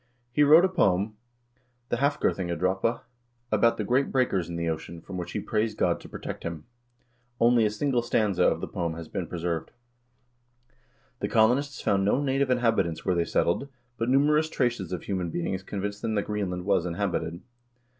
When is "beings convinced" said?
15.29-16.01